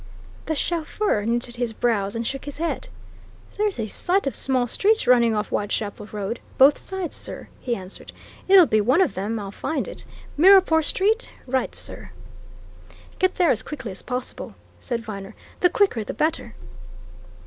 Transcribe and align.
The 0.47 0.55
chauffeur 0.55 1.23
knitted 1.27 1.57
his 1.57 1.73
brows 1.73 2.15
and 2.15 2.25
shook 2.25 2.45
his 2.45 2.57
head. 2.57 2.87
"There's 3.55 3.77
a 3.77 3.85
sight 3.85 4.25
of 4.25 4.35
small 4.35 4.65
streets 4.65 5.05
running 5.05 5.35
off 5.35 5.49
Whitechapel 5.49 6.07
Road, 6.11 6.39
both 6.57 6.79
sides, 6.79 7.15
sir," 7.15 7.49
he 7.59 7.75
answered. 7.75 8.11
"It'll 8.47 8.65
be 8.65 8.81
one 8.81 8.99
of 9.01 9.13
them 9.13 9.37
I'll 9.39 9.51
find 9.51 9.87
it. 9.87 10.05
Mirrapore 10.37 10.81
Street? 10.81 11.29
Right, 11.45 11.75
sir." 11.75 12.09
"Get 13.19 13.35
there 13.35 13.51
as 13.51 13.61
quickly 13.61 13.91
as 13.91 14.01
possible," 14.01 14.55
said 14.79 15.01
Viner. 15.05 15.35
"The 15.59 15.69
quicker 15.69 16.03
the 16.03 16.15
better." 16.15 16.55